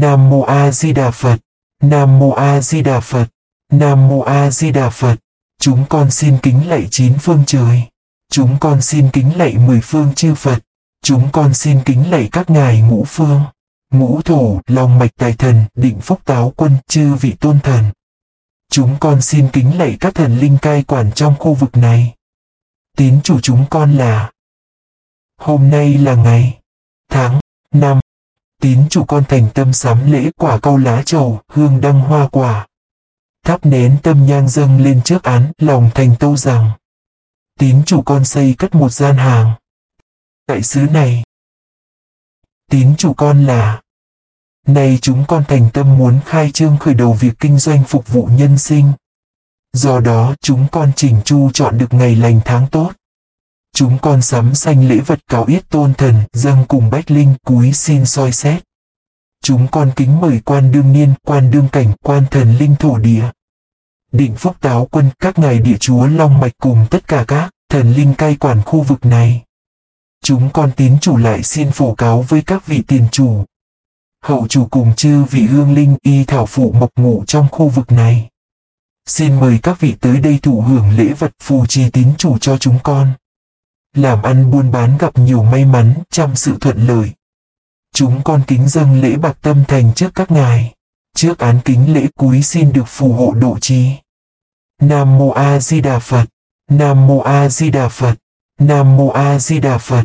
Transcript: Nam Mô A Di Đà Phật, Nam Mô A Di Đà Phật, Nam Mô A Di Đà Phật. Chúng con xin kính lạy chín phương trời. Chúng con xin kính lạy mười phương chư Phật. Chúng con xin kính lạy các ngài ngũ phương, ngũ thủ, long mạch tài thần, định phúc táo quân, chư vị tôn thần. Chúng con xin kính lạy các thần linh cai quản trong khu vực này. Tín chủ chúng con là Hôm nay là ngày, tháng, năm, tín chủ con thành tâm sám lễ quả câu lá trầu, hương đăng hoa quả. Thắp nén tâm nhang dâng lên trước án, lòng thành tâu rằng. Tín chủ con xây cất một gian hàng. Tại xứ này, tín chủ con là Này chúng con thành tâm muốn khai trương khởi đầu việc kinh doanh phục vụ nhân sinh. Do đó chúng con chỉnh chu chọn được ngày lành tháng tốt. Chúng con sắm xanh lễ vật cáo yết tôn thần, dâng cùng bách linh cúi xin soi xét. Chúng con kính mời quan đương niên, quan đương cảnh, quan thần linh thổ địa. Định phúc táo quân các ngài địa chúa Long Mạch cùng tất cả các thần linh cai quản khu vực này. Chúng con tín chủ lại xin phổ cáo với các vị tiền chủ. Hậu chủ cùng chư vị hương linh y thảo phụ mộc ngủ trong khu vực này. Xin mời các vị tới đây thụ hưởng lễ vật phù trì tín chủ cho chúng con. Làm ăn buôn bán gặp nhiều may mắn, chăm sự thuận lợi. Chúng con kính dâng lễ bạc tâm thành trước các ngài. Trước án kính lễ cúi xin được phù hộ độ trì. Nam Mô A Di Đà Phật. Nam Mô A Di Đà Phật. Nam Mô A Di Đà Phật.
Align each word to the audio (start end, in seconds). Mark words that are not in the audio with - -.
Nam 0.00 0.30
Mô 0.30 0.42
A 0.42 0.70
Di 0.72 0.92
Đà 0.92 1.10
Phật, 1.10 1.38
Nam 1.82 2.18
Mô 2.18 2.30
A 2.30 2.60
Di 2.60 2.82
Đà 2.82 3.00
Phật, 3.00 3.26
Nam 3.72 4.08
Mô 4.08 4.20
A 4.20 4.50
Di 4.50 4.70
Đà 4.70 4.90
Phật. 4.90 5.16
Chúng 5.60 5.84
con 5.88 6.10
xin 6.10 6.38
kính 6.42 6.68
lạy 6.68 6.88
chín 6.90 7.14
phương 7.20 7.42
trời. 7.46 7.82
Chúng 8.32 8.56
con 8.60 8.82
xin 8.82 9.10
kính 9.10 9.38
lạy 9.38 9.58
mười 9.58 9.80
phương 9.80 10.14
chư 10.14 10.34
Phật. 10.34 10.58
Chúng 11.02 11.28
con 11.32 11.54
xin 11.54 11.80
kính 11.84 12.10
lạy 12.10 12.28
các 12.32 12.50
ngài 12.50 12.80
ngũ 12.80 13.04
phương, 13.04 13.42
ngũ 13.92 14.22
thủ, 14.22 14.60
long 14.66 14.98
mạch 14.98 15.10
tài 15.16 15.32
thần, 15.32 15.64
định 15.74 16.00
phúc 16.00 16.20
táo 16.24 16.52
quân, 16.56 16.76
chư 16.88 17.14
vị 17.14 17.32
tôn 17.40 17.60
thần. 17.60 17.84
Chúng 18.70 18.96
con 19.00 19.22
xin 19.22 19.48
kính 19.52 19.78
lạy 19.78 19.96
các 20.00 20.14
thần 20.14 20.38
linh 20.38 20.58
cai 20.62 20.82
quản 20.82 21.12
trong 21.12 21.34
khu 21.38 21.54
vực 21.54 21.76
này. 21.76 22.14
Tín 22.96 23.20
chủ 23.22 23.40
chúng 23.40 23.64
con 23.70 23.92
là 23.92 24.30
Hôm 25.40 25.70
nay 25.70 25.98
là 25.98 26.14
ngày, 26.14 26.58
tháng, 27.10 27.40
năm, 27.74 28.00
tín 28.62 28.86
chủ 28.90 29.04
con 29.04 29.24
thành 29.28 29.48
tâm 29.54 29.72
sám 29.72 30.12
lễ 30.12 30.30
quả 30.36 30.58
câu 30.58 30.76
lá 30.76 31.02
trầu, 31.06 31.40
hương 31.48 31.80
đăng 31.80 32.00
hoa 32.00 32.28
quả. 32.28 32.66
Thắp 33.44 33.66
nén 33.66 33.96
tâm 34.02 34.26
nhang 34.26 34.48
dâng 34.48 34.80
lên 34.80 35.02
trước 35.04 35.22
án, 35.22 35.52
lòng 35.58 35.90
thành 35.94 36.16
tâu 36.18 36.36
rằng. 36.36 36.70
Tín 37.58 37.82
chủ 37.86 38.02
con 38.02 38.24
xây 38.24 38.54
cất 38.58 38.74
một 38.74 38.92
gian 38.92 39.16
hàng. 39.16 39.54
Tại 40.46 40.62
xứ 40.62 40.80
này, 40.80 41.24
tín 42.70 42.94
chủ 42.98 43.14
con 43.14 43.44
là 43.44 43.80
Này 44.66 44.98
chúng 45.02 45.24
con 45.28 45.44
thành 45.48 45.68
tâm 45.72 45.98
muốn 45.98 46.20
khai 46.26 46.50
trương 46.52 46.78
khởi 46.78 46.94
đầu 46.94 47.12
việc 47.12 47.32
kinh 47.40 47.58
doanh 47.58 47.84
phục 47.84 48.08
vụ 48.08 48.28
nhân 48.32 48.58
sinh. 48.58 48.92
Do 49.72 50.00
đó 50.00 50.34
chúng 50.40 50.66
con 50.72 50.92
chỉnh 50.96 51.20
chu 51.24 51.50
chọn 51.54 51.78
được 51.78 51.94
ngày 51.94 52.16
lành 52.16 52.40
tháng 52.44 52.66
tốt. 52.68 52.92
Chúng 53.78 53.98
con 53.98 54.22
sắm 54.22 54.54
xanh 54.54 54.88
lễ 54.88 54.98
vật 54.98 55.20
cáo 55.26 55.44
yết 55.44 55.68
tôn 55.68 55.94
thần, 55.94 56.14
dâng 56.32 56.64
cùng 56.68 56.90
bách 56.90 57.10
linh 57.10 57.34
cúi 57.46 57.72
xin 57.72 58.06
soi 58.06 58.32
xét. 58.32 58.64
Chúng 59.42 59.68
con 59.68 59.92
kính 59.96 60.20
mời 60.20 60.40
quan 60.44 60.72
đương 60.72 60.92
niên, 60.92 61.14
quan 61.26 61.50
đương 61.50 61.68
cảnh, 61.72 61.92
quan 62.02 62.24
thần 62.30 62.56
linh 62.56 62.76
thổ 62.78 62.98
địa. 62.98 63.30
Định 64.12 64.34
phúc 64.36 64.56
táo 64.60 64.88
quân 64.90 65.10
các 65.18 65.38
ngài 65.38 65.58
địa 65.58 65.76
chúa 65.80 66.06
Long 66.06 66.40
Mạch 66.40 66.52
cùng 66.62 66.86
tất 66.90 67.08
cả 67.08 67.24
các 67.28 67.50
thần 67.68 67.92
linh 67.92 68.14
cai 68.14 68.36
quản 68.36 68.62
khu 68.62 68.82
vực 68.82 69.06
này. 69.06 69.44
Chúng 70.24 70.50
con 70.50 70.70
tín 70.76 70.98
chủ 71.00 71.16
lại 71.16 71.42
xin 71.42 71.70
phổ 71.70 71.94
cáo 71.94 72.22
với 72.22 72.42
các 72.42 72.66
vị 72.66 72.82
tiền 72.86 73.04
chủ. 73.12 73.44
Hậu 74.24 74.48
chủ 74.48 74.66
cùng 74.70 74.94
chư 74.96 75.24
vị 75.24 75.40
hương 75.42 75.74
linh 75.74 75.96
y 76.02 76.24
thảo 76.24 76.46
phụ 76.46 76.72
mộc 76.72 76.90
ngủ 76.96 77.24
trong 77.26 77.48
khu 77.48 77.68
vực 77.68 77.92
này. 77.92 78.28
Xin 79.06 79.40
mời 79.40 79.58
các 79.62 79.80
vị 79.80 79.94
tới 80.00 80.20
đây 80.20 80.38
thụ 80.42 80.60
hưởng 80.60 80.90
lễ 80.90 81.12
vật 81.12 81.32
phù 81.42 81.66
trì 81.66 81.90
tín 81.90 82.08
chủ 82.18 82.38
cho 82.38 82.58
chúng 82.58 82.78
con. 82.82 83.12
Làm 83.94 84.22
ăn 84.22 84.50
buôn 84.50 84.70
bán 84.70 84.98
gặp 84.98 85.18
nhiều 85.18 85.42
may 85.42 85.64
mắn, 85.64 85.94
chăm 86.10 86.36
sự 86.36 86.56
thuận 86.60 86.86
lợi. 86.86 87.10
Chúng 87.94 88.22
con 88.24 88.42
kính 88.46 88.68
dâng 88.68 89.00
lễ 89.00 89.16
bạc 89.16 89.38
tâm 89.42 89.64
thành 89.68 89.94
trước 89.94 90.14
các 90.14 90.30
ngài. 90.30 90.74
Trước 91.16 91.38
án 91.38 91.60
kính 91.64 91.94
lễ 91.94 92.06
cúi 92.14 92.42
xin 92.42 92.72
được 92.72 92.84
phù 92.86 93.12
hộ 93.12 93.32
độ 93.32 93.58
trì. 93.60 93.90
Nam 94.80 95.18
Mô 95.18 95.30
A 95.30 95.60
Di 95.60 95.80
Đà 95.80 95.98
Phật. 95.98 96.24
Nam 96.70 97.06
Mô 97.06 97.18
A 97.18 97.48
Di 97.48 97.70
Đà 97.70 97.88
Phật. 97.88 98.14
Nam 98.58 98.96
Mô 98.96 99.08
A 99.08 99.38
Di 99.38 99.60
Đà 99.60 99.78
Phật. 99.78 100.04